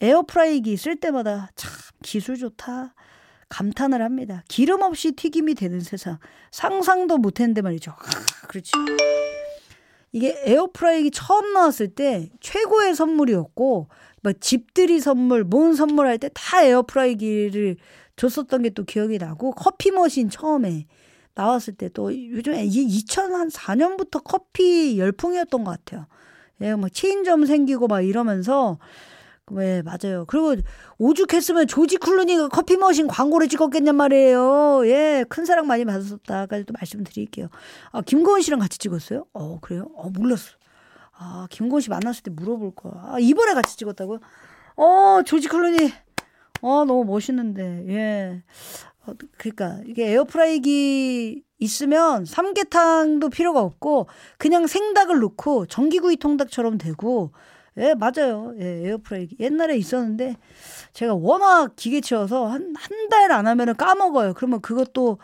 에어프라이기 0.01 0.75
쓸 0.75 0.97
때마다 0.97 1.49
참 1.55 1.71
기술 2.03 2.37
좋다. 2.37 2.93
감탄을 3.47 4.01
합니다. 4.01 4.43
기름 4.49 4.81
없이 4.81 5.13
튀김이 5.13 5.53
되는 5.55 5.79
세상. 5.79 6.17
상상도 6.51 7.17
못 7.17 7.39
했는데 7.39 7.61
말이죠. 7.61 7.91
아, 7.91 7.95
그렇지. 8.49 8.71
이게 10.11 10.35
에어프라이기 10.45 11.11
처음 11.11 11.53
나왔을 11.53 11.87
때 11.95 12.29
최고의 12.41 12.95
선물이었고, 12.95 13.87
막 14.23 14.33
집들이 14.41 14.99
선물, 14.99 15.43
뭔 15.43 15.75
선물할 15.75 16.17
때 16.17 16.29
다 16.33 16.63
에어프라이기를 16.63 17.75
줬었던 18.15 18.61
게 18.63 18.69
또 18.71 18.83
기억이 18.85 19.17
나고 19.19 19.51
커피 19.51 19.91
머신 19.91 20.29
처음에 20.29 20.85
나왔을 21.35 21.73
때 21.75 21.89
또 21.89 22.11
요즘에 22.13 22.65
2004년부터 22.67 24.21
커피 24.23 24.97
열풍이었던 24.99 25.63
것 25.63 25.71
같아요. 25.71 26.07
예, 26.61 26.75
뭐 26.75 26.89
체인점 26.89 27.45
생기고 27.45 27.87
막 27.87 28.01
이러면서 28.01 28.77
네, 29.51 29.81
맞아요. 29.81 30.25
그리고 30.27 30.55
오죽했으면 30.99 31.67
조지 31.67 31.97
클루니가 31.97 32.47
커피 32.49 32.77
머신 32.77 33.07
광고를 33.07 33.49
찍었겠냔 33.49 33.95
말이에요. 33.95 34.83
예, 34.85 35.25
큰 35.27 35.45
사랑 35.45 35.67
많이 35.67 35.83
받았었다까지 35.85 36.63
또 36.65 36.73
말씀드릴게요. 36.79 37.49
아, 37.91 38.01
김고은 38.01 38.41
씨랑 38.41 38.59
같이 38.61 38.77
찍었어요? 38.79 39.25
어, 39.33 39.59
그래요? 39.59 39.89
어, 39.95 40.09
몰랐어. 40.09 40.51
아, 41.17 41.47
김고은 41.49 41.81
씨 41.81 41.89
만났을 41.89 42.23
때 42.23 42.31
물어볼 42.31 42.73
거야. 42.75 42.93
아, 43.05 43.17
이번에 43.19 43.53
같이 43.53 43.77
찍었다고요? 43.77 44.19
어, 44.75 45.21
조지 45.25 45.47
클루니. 45.47 45.93
어, 46.61 46.85
너무 46.85 47.03
멋있는데, 47.05 47.85
예. 47.89 48.43
어, 49.05 49.13
그러니까 49.37 49.79
이게 49.85 50.11
에어프라이기 50.11 51.43
있으면 51.59 52.25
삼계탕도 52.25 53.29
필요가 53.29 53.61
없고 53.61 54.07
그냥 54.37 54.65
생닭을 54.67 55.19
넣고 55.19 55.65
전기구이 55.67 56.17
통닭처럼 56.17 56.77
되고 56.77 57.31
예, 57.77 57.93
맞아요. 57.95 58.53
예, 58.59 58.87
에어프라이기. 58.87 59.37
옛날에 59.39 59.75
있었는데 59.77 60.35
제가 60.93 61.15
워낙 61.15 61.75
기계치여서 61.75 62.47
한 62.47 62.73
한 62.75 63.09
달 63.09 63.31
안 63.31 63.47
하면은 63.47 63.75
까먹어요. 63.75 64.33
그러면 64.35 64.61
그것도 64.61 65.19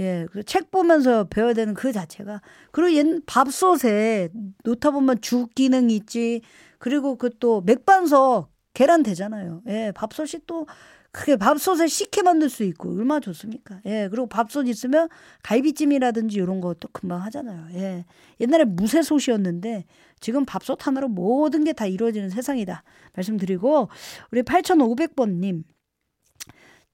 예, 0.00 0.26
그책 0.30 0.70
보면서 0.70 1.24
배워야 1.24 1.54
되는 1.54 1.72
그 1.74 1.92
자체가. 1.92 2.42
그리고 2.70 2.92
옛 2.96 3.20
밥솥에 3.26 4.28
놓다 4.64 4.90
보면 4.90 5.20
죽 5.22 5.54
기능이 5.54 5.94
있지. 5.96 6.42
그리고 6.78 7.16
그 7.16 7.30
또 7.40 7.60
맥반석 7.62 8.50
계란 8.74 9.02
되잖아요. 9.02 9.62
예, 9.68 9.92
밥솥이 9.94 10.42
또 10.46 10.66
그게 11.12 11.36
밥솥에 11.36 11.86
식혜 11.86 12.20
만들 12.22 12.50
수 12.50 12.62
있고 12.64 12.90
얼마나 12.90 13.20
좋습니까? 13.20 13.80
예, 13.86 14.08
그리고 14.10 14.26
밥솥 14.26 14.68
있으면 14.68 15.08
갈비찜이라든지 15.42 16.36
이런 16.36 16.60
것도 16.60 16.88
금방 16.92 17.22
하잖아요. 17.22 17.68
예, 17.74 18.04
옛날에 18.40 18.64
무쇠솥이었는데 18.64 19.86
지금 20.20 20.44
밥솥 20.44 20.86
하나로 20.86 21.08
모든 21.08 21.64
게 21.64 21.72
다 21.72 21.86
이루어지는 21.86 22.28
세상이다. 22.30 22.82
말씀드리고 23.14 23.88
우리 24.30 24.42
8,500번님 24.42 25.64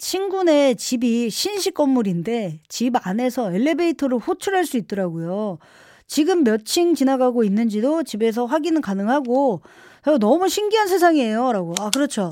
친구네 0.06 0.74
집이 0.74 1.30
신식 1.30 1.74
건물인데 1.74 2.58
집 2.68 2.94
안에서 3.06 3.52
엘리베이터를 3.54 4.18
호출할 4.18 4.66
수 4.66 4.76
있더라고요. 4.76 5.58
지금 6.08 6.42
몇 6.42 6.64
층 6.64 6.96
지나가고 6.96 7.44
있는지도 7.44 8.02
집에서 8.02 8.44
확인은 8.44 8.80
가능하고 8.80 9.62
너무 10.18 10.48
신기한 10.48 10.88
세상이에요. 10.88 11.52
라고. 11.52 11.74
아, 11.78 11.90
그렇죠. 11.90 12.28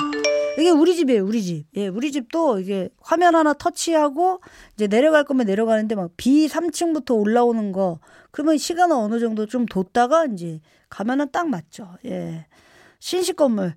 이게 0.59 0.69
우리 0.71 0.97
집이에요, 0.97 1.25
우리 1.25 1.43
집. 1.45 1.67
예, 1.77 1.87
우리 1.87 2.11
집도 2.11 2.59
이게 2.59 2.89
화면 3.01 3.37
하나 3.37 3.53
터치하고 3.55 4.41
이제 4.75 4.89
내려갈 4.89 5.23
거면 5.23 5.47
내려가는데 5.47 5.95
막 5.95 6.11
B 6.17 6.49
3층부터 6.49 7.17
올라오는 7.21 7.71
거 7.71 8.01
그러면 8.33 8.59
시간은 8.59 8.97
어느 8.97 9.21
정도 9.21 9.47
좀 9.47 9.67
뒀다가 9.67 10.27
이제 10.27 10.61
가면은 10.89 11.29
딱 11.31 11.49
맞죠. 11.49 11.89
예. 12.05 12.47
신식 12.99 13.37
건물. 13.37 13.75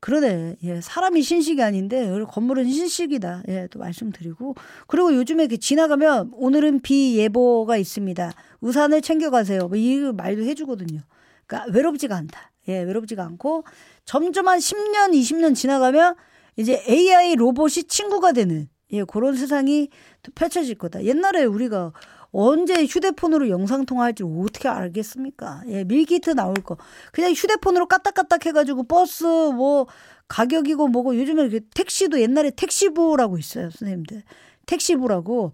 그러네. 0.00 0.56
예, 0.62 0.80
사람이 0.80 1.22
신식이 1.22 1.62
아닌데 1.62 2.10
건물은 2.30 2.70
신식이다. 2.70 3.42
예, 3.48 3.68
또 3.70 3.78
말씀드리고 3.78 4.54
그리고 4.86 5.14
요즘에 5.14 5.44
이렇게 5.44 5.58
지나가면 5.58 6.30
오늘은 6.34 6.80
비 6.80 7.18
예보가 7.18 7.76
있습니다. 7.76 8.32
우산을 8.60 9.02
챙겨가세요. 9.02 9.68
뭐 9.68 9.76
이 9.76 9.98
말도 9.98 10.42
해주거든요. 10.44 11.00
그러니까 11.46 11.70
외롭지가 11.72 12.16
않다. 12.16 12.50
예, 12.68 12.80
외롭지가 12.82 13.22
않고 13.24 13.64
점점 14.04 14.48
한 14.48 14.58
10년, 14.58 15.12
20년 15.12 15.54
지나가면 15.54 16.14
이제 16.56 16.82
AI 16.88 17.36
로봇이 17.36 17.84
친구가 17.88 18.32
되는 18.32 18.68
예, 18.92 19.04
그런 19.04 19.36
세상이 19.36 19.88
펼쳐질 20.34 20.76
거다. 20.76 21.04
옛날에 21.04 21.44
우리가 21.44 21.92
언제 22.32 22.84
휴대폰으로 22.84 23.48
영상 23.48 23.84
통화할지 23.84 24.22
어떻게 24.22 24.68
알겠습니까? 24.68 25.62
예, 25.68 25.84
밀키트 25.84 26.30
나올 26.30 26.54
거. 26.54 26.76
그냥 27.12 27.32
휴대폰으로 27.32 27.86
까딱까딱 27.86 28.46
해가지고 28.46 28.84
버스 28.84 29.24
뭐 29.24 29.86
가격이고 30.28 30.88
뭐고 30.88 31.16
요즘에 31.18 31.42
이렇게 31.42 31.60
택시도 31.74 32.20
옛날에 32.20 32.50
택시부라고 32.50 33.38
있어요, 33.38 33.70
선생님들. 33.70 34.22
택시부라고 34.66 35.52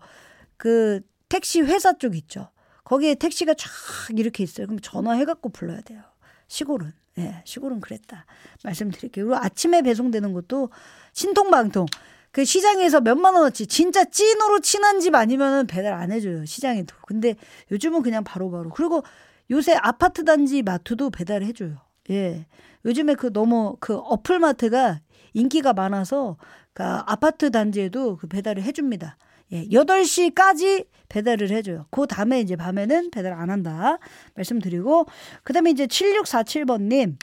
그 0.56 1.00
택시 1.28 1.62
회사 1.62 1.96
쪽 1.96 2.14
있죠. 2.16 2.50
거기에 2.84 3.14
택시가 3.14 3.54
쫙 3.54 3.68
이렇게 4.16 4.44
있어요. 4.44 4.66
그럼 4.66 4.80
전화해갖고 4.80 5.48
불러야 5.48 5.80
돼요. 5.80 6.02
시골은. 6.48 6.92
예, 7.18 7.42
시골은 7.44 7.80
그랬다. 7.80 8.26
말씀드릴게요. 8.62 9.26
그리고 9.26 9.36
아침에 9.42 9.82
배송되는 9.82 10.32
것도 10.34 10.70
신통방통. 11.14 11.86
그 12.30 12.44
시장에서 12.44 13.00
몇만 13.00 13.34
원어치 13.34 13.66
진짜 13.66 14.04
찐으로 14.04 14.60
친한 14.60 15.00
집 15.00 15.14
아니면은 15.14 15.66
배달 15.66 15.94
안 15.94 16.12
해줘요 16.12 16.44
시장에도. 16.44 16.94
근데 17.06 17.34
요즘은 17.70 18.02
그냥 18.02 18.24
바로바로. 18.24 18.64
바로. 18.64 18.74
그리고 18.74 19.02
요새 19.50 19.74
아파트 19.74 20.24
단지 20.24 20.62
마트도 20.62 21.10
배달을 21.10 21.46
해줘요. 21.46 21.76
예. 22.10 22.46
요즘에 22.84 23.14
그 23.14 23.32
너무 23.32 23.76
그 23.80 23.96
어플 23.96 24.38
마트가 24.38 25.00
인기가 25.32 25.72
많아서 25.72 26.36
그 26.72 26.82
아파트 26.82 27.50
단지에도 27.50 28.16
그 28.16 28.26
배달을 28.26 28.62
해줍니다. 28.62 29.16
예, 29.52 29.64
8시까지 29.68 30.86
배달을 31.08 31.50
해줘요. 31.50 31.86
그 31.90 32.06
다음에 32.06 32.40
이제 32.40 32.56
밤에는 32.56 33.10
배달 33.10 33.32
안 33.32 33.50
한다. 33.50 33.98
말씀드리고, 34.34 35.06
그 35.44 35.52
다음에 35.52 35.70
이제 35.70 35.86
7647번님, 35.86 37.16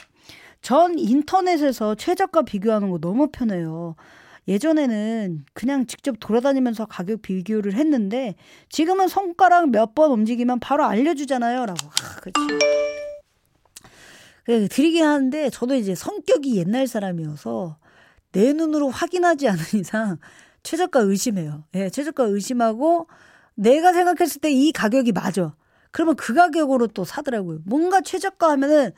전 0.62 0.98
인터넷에서 0.98 1.94
최저가 1.94 2.42
비교하는 2.42 2.90
거 2.90 2.98
너무 2.98 3.28
편해요. 3.30 3.94
예전에는 4.46 5.44
그냥 5.54 5.86
직접 5.86 6.16
돌아다니면서 6.20 6.86
가격 6.86 7.22
비교를 7.22 7.74
했는데 7.74 8.34
지금은 8.68 9.08
손가락 9.08 9.70
몇 9.70 9.94
번 9.94 10.10
움직이면 10.10 10.60
바로 10.60 10.84
알려주잖아요. 10.84 11.66
라고. 11.66 11.86
아, 12.02 12.20
그치. 12.20 12.32
그 14.44 14.68
드리긴 14.68 15.04
하는데 15.04 15.48
저도 15.50 15.74
이제 15.74 15.94
성격이 15.94 16.56
옛날 16.56 16.86
사람이어서 16.86 17.78
내 18.32 18.52
눈으로 18.52 18.90
확인하지 18.90 19.48
않은 19.48 19.62
이상 19.80 20.18
최저가 20.62 21.00
의심해요. 21.00 21.64
예, 21.74 21.88
최저가 21.90 22.24
의심하고 22.24 23.06
내가 23.54 23.92
생각했을 23.92 24.40
때 24.40 24.50
이 24.50 24.72
가격이 24.72 25.12
맞아. 25.12 25.54
그러면 25.92 26.16
그 26.16 26.34
가격으로 26.34 26.88
또 26.88 27.04
사더라고요. 27.04 27.60
뭔가 27.64 28.00
최저가 28.00 28.50
하면은 28.52 28.90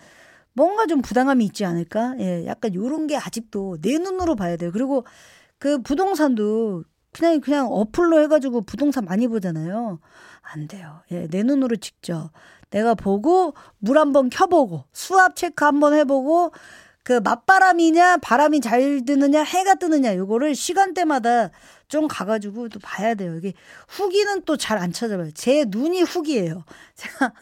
뭔가 0.56 0.86
좀 0.86 1.02
부당함이 1.02 1.44
있지 1.44 1.66
않을까? 1.66 2.14
예, 2.18 2.46
약간 2.46 2.74
요런 2.74 3.06
게 3.06 3.16
아직도 3.16 3.76
내 3.82 3.98
눈으로 3.98 4.36
봐야 4.36 4.56
돼요. 4.56 4.72
그리고 4.72 5.04
그 5.58 5.82
부동산도 5.82 6.84
그냥 7.12 7.40
그냥 7.42 7.66
어플로 7.70 8.22
해가지고 8.22 8.62
부동산 8.62 9.04
많이 9.04 9.28
보잖아요. 9.28 10.00
안 10.40 10.66
돼요. 10.66 11.02
예, 11.10 11.28
내 11.28 11.42
눈으로 11.42 11.76
직접 11.76 12.30
내가 12.70 12.94
보고 12.94 13.52
물 13.78 13.98
한번 13.98 14.30
켜보고 14.30 14.84
수압 14.94 15.36
체크 15.36 15.62
한번 15.62 15.92
해보고 15.92 16.52
그 17.02 17.20
맞바람이냐 17.22 18.16
바람이 18.16 18.60
잘 18.60 19.04
드느냐 19.04 19.42
해가 19.42 19.74
뜨느냐 19.74 20.16
요거를 20.16 20.54
시간대마다 20.54 21.50
좀 21.88 22.08
가가지고 22.08 22.68
또 22.70 22.78
봐야 22.80 23.14
돼요. 23.14 23.36
이게 23.36 23.52
후기는 23.88 24.42
또 24.42 24.56
잘 24.56 24.78
안 24.78 24.92
찾아봐요. 24.92 25.30
제 25.32 25.64
눈이 25.68 26.02
후기예요. 26.02 26.64
제가 26.96 27.32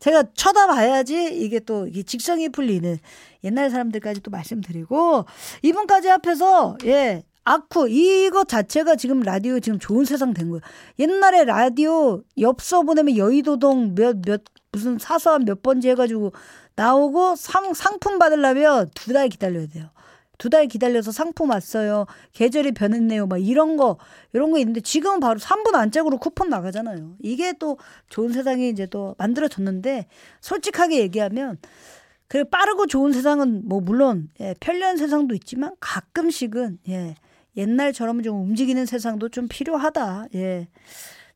제가 0.00 0.24
쳐다봐야지 0.34 1.34
이게 1.34 1.60
또 1.60 1.86
이게 1.86 2.02
직성이 2.02 2.48
풀리는 2.48 2.98
옛날 3.44 3.70
사람들까지 3.70 4.20
또 4.22 4.30
말씀드리고 4.30 5.24
이분까지 5.62 6.10
앞에서 6.10 6.76
예 6.84 7.22
아쿠 7.44 7.88
이것 7.88 8.48
자체가 8.48 8.96
지금 8.96 9.20
라디오 9.20 9.58
지금 9.60 9.78
좋은 9.78 10.04
세상 10.04 10.32
된 10.34 10.48
거예요. 10.50 10.60
옛날에 10.98 11.44
라디오 11.44 12.22
엽서 12.38 12.82
보내면 12.82 13.16
여의도동 13.16 13.94
몇 13.94 14.16
몇 14.24 14.42
무슨 14.72 14.98
사서한 14.98 15.44
몇 15.44 15.62
번지 15.62 15.90
해가지고 15.90 16.32
나오고 16.76 17.36
상, 17.36 17.74
상품 17.74 18.18
받으려면 18.18 18.90
두 18.94 19.12
달 19.12 19.28
기다려야 19.28 19.66
돼요. 19.66 19.90
두 20.42 20.50
달 20.50 20.66
기다려서 20.66 21.12
상품 21.12 21.50
왔어요. 21.50 22.06
계절이 22.32 22.72
변했네요. 22.72 23.28
막 23.28 23.38
이런 23.38 23.76
거, 23.76 23.96
이런 24.32 24.50
거 24.50 24.58
있는데 24.58 24.80
지금은 24.80 25.20
바로 25.20 25.38
3분 25.38 25.76
안짝으로 25.76 26.18
쿠폰 26.18 26.48
나가잖아요. 26.48 27.14
이게 27.20 27.52
또 27.60 27.78
좋은 28.08 28.32
세상이 28.32 28.68
이제 28.68 28.86
또 28.86 29.14
만들어졌는데 29.18 30.06
솔직하게 30.40 30.98
얘기하면 30.98 31.58
그 32.26 32.42
빠르고 32.42 32.88
좋은 32.88 33.12
세상은 33.12 33.62
뭐 33.68 33.80
물론 33.80 34.30
예, 34.40 34.54
편리한 34.58 34.96
세상도 34.96 35.36
있지만 35.36 35.76
가끔씩은 35.78 36.78
예, 36.88 37.14
옛날처럼 37.56 38.22
좀 38.24 38.42
움직이는 38.42 38.84
세상도 38.84 39.28
좀 39.28 39.46
필요하다. 39.48 40.26
예. 40.34 40.66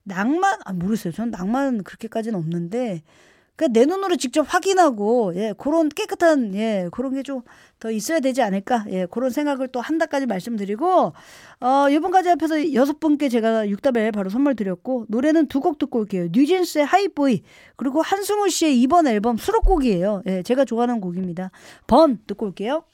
낭만, 0.03 0.59
아, 0.64 0.73
모르겠어요. 0.73 1.12
저는 1.12 1.31
낭만은 1.31 1.85
그렇게까지는 1.85 2.38
없는데, 2.38 3.03
그내 3.57 3.87
눈으로 3.87 4.16
직접 4.16 4.42
확인하고, 4.49 5.33
예, 5.37 5.55
그런 5.59 5.88
깨끗한, 5.88 6.55
예, 6.55 6.88
그런 6.92 7.14
게 7.14 7.23
좀 7.23 7.42
더 7.79 7.90
있어야 7.90 8.21
되지 8.21 8.40
않을까, 8.40 8.87
예, 8.88 9.05
그런 9.07 9.29
생각을 9.31 9.69
또 9.69 9.81
한다까지 9.83 10.25
말씀드리고, 10.27 11.12
어, 11.61 11.88
이번까지 11.90 12.31
앞에서 12.31 12.73
여섯 12.73 13.01
분께 13.01 13.29
제가 13.29 13.69
육답을 13.69 14.12
바로 14.12 14.31
선물 14.31 14.55
드렸고, 14.57 15.05
노래는 15.09 15.49
두 15.49 15.61
곡 15.61 15.79
듣고 15.79 15.99
올게요. 16.01 16.29
뉴진스의 16.33 16.87
하이보이, 16.87 17.42
그리고 17.77 18.01
한승우 18.03 18.49
씨의 18.49 18.81
이번 18.81 19.07
앨범 19.07 19.37
수록곡이에요. 19.37 20.23
예, 20.27 20.42
제가 20.42 20.64
좋아하는 20.64 21.01
곡입니다. 21.03 21.51
번 21.87 22.19
듣고 22.27 22.47
올게요. 22.47 22.85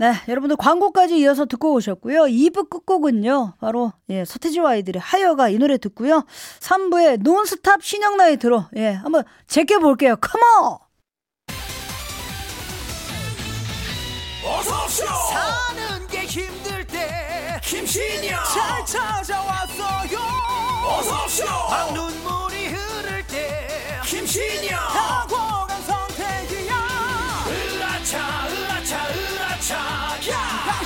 네, 0.00 0.12
여러분들 0.28 0.56
광고까지 0.56 1.18
이어서 1.18 1.44
듣고 1.44 1.72
오셨고요. 1.74 2.22
2부 2.22 2.70
끝곡은요. 2.70 3.54
바로 3.60 3.92
예, 4.10 4.24
서태지와 4.24 4.70
아이들의 4.70 5.00
하여가 5.00 5.48
이 5.48 5.58
노래 5.58 5.76
듣고요. 5.76 6.24
3부에 6.60 7.20
논스탑 7.20 7.82
신형 7.82 8.16
나이 8.16 8.36
들어. 8.36 8.68
예, 8.76 8.90
한번 8.92 9.24
제껴 9.48 9.80
볼게요. 9.80 10.14
컴온. 10.20 10.78
어서 14.44 14.84
오쇼. 14.84 15.04
사는 15.32 16.06
게 16.06 16.20
힘들 16.26 16.86
때 16.86 17.60
김신영 17.64 18.38
잘 18.54 18.86
찾아왔어요. 18.86 20.18
어서 20.86 21.24
오쇼. 21.24 21.44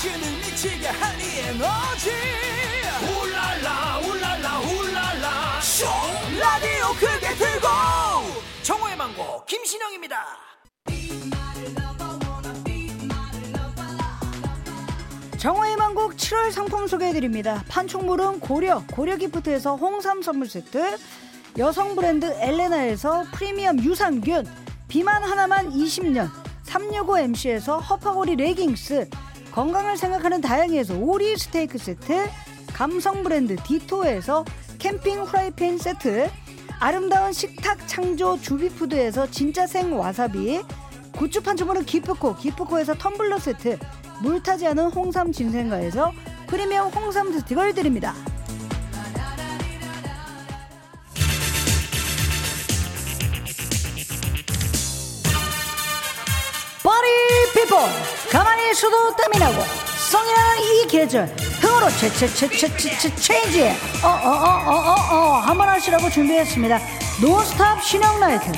당신을 0.02 0.36
미치게 0.38 0.88
한이 0.88 1.22
에너지 1.46 2.10
울랄라 3.06 3.98
울랄라 3.98 4.58
울랄라 4.58 5.60
쇼 5.60 5.86
라디오 6.40 6.88
크게 6.98 7.34
틀고 7.36 7.68
정호의 8.64 8.96
망고 8.96 9.44
김신영입니다. 9.44 10.16
정호의 15.38 15.76
만곡 15.76 16.16
7월 16.16 16.50
상품 16.50 16.88
소개해드립니다. 16.88 17.62
판촉물은 17.68 18.40
고려, 18.40 18.82
고려기프트에서 18.92 19.76
홍삼 19.76 20.20
선물 20.22 20.48
세트, 20.48 20.98
여성 21.58 21.94
브랜드 21.94 22.26
엘레나에서 22.40 23.26
프리미엄 23.32 23.78
유산균, 23.78 24.46
비만 24.88 25.22
하나만 25.22 25.72
20년, 25.72 26.28
365MC에서 26.64 27.80
허파고리 27.80 28.36
레깅스, 28.36 29.08
건강을 29.52 29.98
생각하는 29.98 30.40
다양해에서 30.40 30.94
오리 30.96 31.36
스테이크 31.36 31.76
세트, 31.76 32.28
감성 32.72 33.22
브랜드 33.22 33.54
디토에서 33.56 34.46
캠핑 34.78 35.26
프라이팬 35.26 35.76
세트, 35.76 36.30
아름다운 36.80 37.32
식탁 37.32 37.86
창조 37.86 38.40
주비푸드에서 38.40 39.30
진짜 39.30 39.66
생 39.66 39.98
와사비, 39.98 40.62
굿즈 41.16 41.42
판촉물은 41.42 41.84
기프코, 41.84 42.36
기프코에서 42.36 42.94
텀블러 42.94 43.38
세트, 43.38 43.78
물 44.22 44.42
타지 44.42 44.66
않은 44.68 44.90
홍삼 44.90 45.30
진생가에서 45.30 46.12
프리미엄 46.46 46.88
홍삼 46.88 47.32
스틱을 47.32 47.74
드립니다. 47.74 48.14
Party 56.82 57.08
people 57.54 58.21
가만히 58.32 58.70
있어도 58.70 59.14
땀이 59.14 59.38
나고. 59.38 59.62
성이 60.10 60.32
나는 60.32 60.62
이 60.62 60.86
계절 60.86 61.26
흥으로 61.60 61.90
채채채채채 61.90 63.14
change 63.16 63.70
어어어어어어 64.02 65.40
한번 65.40 65.68
하시라고 65.68 66.08
준비했습니다. 66.08 66.80
Non-stop 67.20 67.84
신영 67.84 68.20
나이트. 68.20 68.50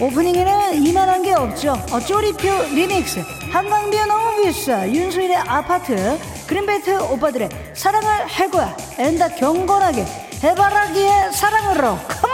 오프닝에는 0.00 0.74
이만한 0.86 1.22
게 1.22 1.32
없죠. 1.32 1.72
어, 1.90 1.98
쪼리표 1.98 2.48
리믹스. 2.72 3.20
한강view 3.50 4.06
너무 4.06 4.42
비싸. 4.42 4.88
윤수일의 4.88 5.36
아파트. 5.38 6.16
그린벨트 6.46 7.02
오빠들의 7.02 7.48
사랑을 7.74 8.26
할 8.26 8.48
거야. 8.48 8.76
and 8.96 9.30
경건하게 9.30 10.06
해바라기의 10.42 11.32
사랑으로. 11.32 11.98
come 12.08 12.29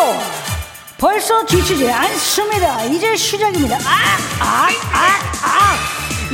people 0.00 0.18
벌써 0.98 1.44
지치지 1.46 1.90
않습니다. 1.90 2.82
이제 2.84 3.16
시작입니다. 3.16 3.76
아 3.76 4.40
아 4.40 4.68
아 4.92 5.08
아. 5.42 5.76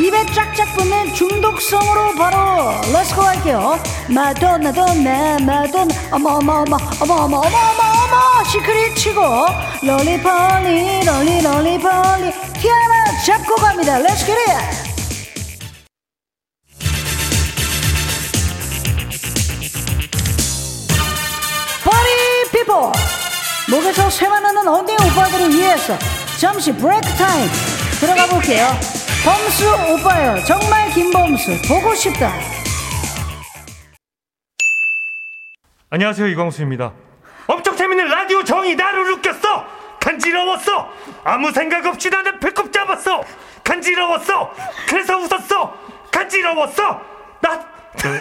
입에 0.01 0.27
쫙쫙 0.27 0.77
붙는 0.77 1.15
중독성으로 1.15 2.15
바로 2.17 2.73
let's 2.93 3.14
go 3.14 3.23
할게요. 3.23 3.81
마돈나 4.09 4.71
돈나 4.73 5.39
마돈 5.41 5.89
어머 6.13 6.31
어머 6.37 6.53
어머 6.67 6.77
어머 7.01 7.15
어머 7.15 7.15
어머 7.15 7.37
어머 7.39 7.83
어머. 8.05 8.45
시크릿 8.51 8.95
치고 8.97 9.21
Roly-Poly 9.83 11.05
Roly 11.05 11.41
Roly-Poly. 11.43 12.33
티아라 12.61 13.05
잡고 13.25 13.55
갑니다. 13.57 13.99
Let's 13.99 14.27
get 14.27 14.34
it 14.34 14.39
쇠맛 24.11 24.43
나는 24.43 24.69
언니 24.69 24.93
오빠들을 24.93 25.51
위해서 25.51 25.99
잠시 26.39 26.73
break 26.73 27.09
time 27.17 27.49
들어가 27.99 28.27
볼게요 28.27 28.67
범수 29.25 29.67
오빠요 29.93 30.45
정말 30.45 30.91
김범수 30.91 31.51
보고 31.69 31.95
싶다 31.95 32.33
안녕하세요 35.89 36.27
이광수입니다. 36.29 36.93
엄청 37.47 37.77
재밌는 37.77 38.09
라디오 38.09 38.43
정이 38.43 38.75
나를 38.75 39.13
웃겼어. 39.13 39.65
간지러웠어. 40.01 40.93
아무 41.25 41.53
생각 41.53 41.87
없이 41.87 42.11
나는 42.11 42.41
배꼽 42.41 42.73
잡았어. 42.73 43.23
간지러웠어. 43.63 44.53
그래서 44.89 45.17
웃었어. 45.17 45.79
간지러웠어. 46.11 47.01
나 47.41 47.65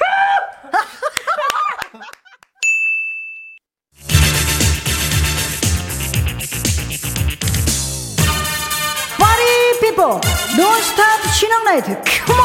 파리 9.95 9.95
피플 9.95 10.05
논스탑 10.57 11.33
신앙나이트. 11.33 11.97
큐모 12.05 12.41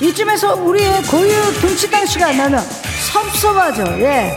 이쯤에서 0.00 0.54
우리의 0.54 1.02
고유 1.04 1.60
dum치당시가 1.60 2.32
나면 2.32 2.60
섭섭하죠. 3.12 3.84
예. 4.00 4.34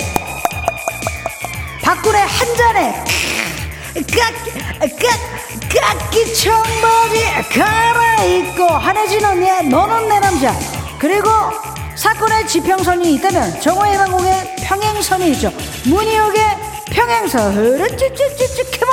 박군의 1.84 2.22
한 2.22 2.56
잔에 2.56 3.04
깍깍 3.94 6.12
기 6.12 6.34
청바지 6.36 7.26
갈아입고 7.58 8.68
한혜진 8.68 9.26
언니의 9.26 9.68
너는 9.68 10.08
내 10.08 10.20
남자. 10.20 10.56
그리고 11.00 11.30
사건의 11.96 12.48
지평선이 12.48 13.16
있다면 13.16 13.60
정호의 13.62 13.98
방공의 13.98 14.56
평행선이 14.64 15.32
있죠. 15.32 15.52
문희옥의 15.86 16.44
평행선. 16.92 17.56
흐르쭈쭈쭈쭈. 17.56 18.64
큐모 18.72 18.92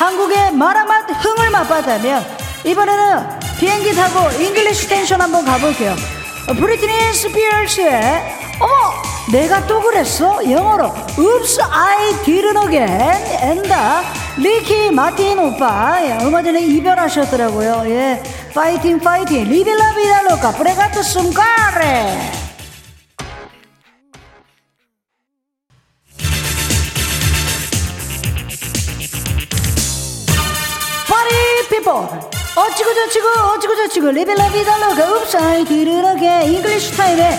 한국의 0.00 0.52
마라맛 0.52 1.10
흥을 1.10 1.50
맛봤다면 1.50 2.24
이번에는 2.64 3.38
비행기 3.58 3.94
타고 3.94 4.30
English 4.42 4.88
tension 4.88 5.20
한번 5.20 5.44
가볼게요. 5.44 5.94
어, 6.48 6.54
브리트니 6.54 7.12
스피어스의 7.12 8.38
어머 8.60 8.72
내가 9.30 9.66
또 9.66 9.82
그랬어? 9.82 10.40
영어로 10.50 10.86
Oops 11.18 11.60
I 11.70 12.12
did 12.24 12.49
it 12.49 12.66
again 12.66 13.42
and 13.42 14.00
리키 14.38 14.90
마틴 14.90 15.38
오빠. 15.38 15.98
예, 16.02 16.12
얼마 16.24 16.42
전에 16.42 16.62
이별하셨더라고요. 16.62 17.82
예 17.88 18.22
파이팅 18.54 18.98
파이팅 19.00 19.44
Livin' 19.50 19.86
la 19.86 19.98
vida 19.98 20.22
loca 20.22 20.52
프레가토 20.52 21.02
숨가레 21.02 22.39
어찌고 31.92 32.94
저찌고 32.94 33.28
어찌고 33.28 33.76
저찌고 33.76 34.10
리벨라비달로가 34.10 35.14
읍사이 35.16 35.64
디르르게 35.64 36.44
잉글리시 36.46 36.96
타임에 36.96 37.30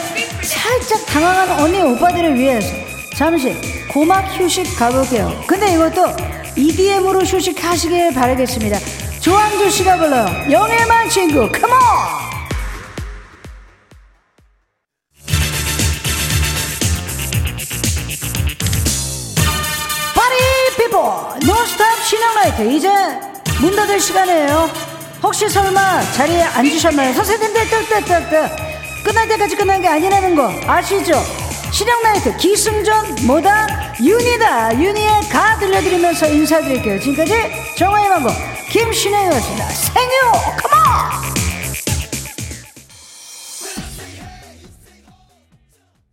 살짝 0.44 1.06
당황한 1.06 1.60
언니 1.62 1.82
오빠들을 1.82 2.36
위해서 2.36 2.68
잠시 3.16 3.56
고막 3.88 4.26
휴식 4.40 4.78
가볼게요. 4.78 5.32
근데 5.48 5.74
이것도 5.74 6.06
EDM으로 6.56 7.22
휴식하시길 7.22 8.14
바라겠습니다. 8.14 8.78
조항조 9.22 9.70
씨가 9.70 9.98
불러요. 9.98 10.26
영일만 10.52 11.10
친구 11.10 11.50
Come 11.52 12.04
on 12.04 12.31
문 23.62 23.76
닫을 23.76 24.00
시간이에요. 24.00 24.69
혹시 25.21 25.47
설마 25.47 26.02
자리에 26.13 26.41
앉으셨나요? 26.41 27.13
선생님들 27.13 27.69
뜨뜨뜨뜨 27.69 28.50
끝날 29.04 29.28
때까지 29.28 29.56
끝난 29.56 29.80
게 29.82 29.88
아니라는 29.88 30.36
거 30.36 30.52
아시죠? 30.65 31.13
신영라이트 31.71 32.36
기승전 32.38 33.28
뭐다? 33.28 33.93
윤이다. 34.02 34.80
윤이의 34.80 35.30
가 35.30 35.60
들려드리면서 35.60 36.28
인사드릴게요. 36.28 37.00
지금까지 37.00 37.34
정화의 37.78 38.10
망고 38.10 38.30
김신영이었습니다. 38.69 39.65
생유! 39.69 40.32
컴온 40.58 41.51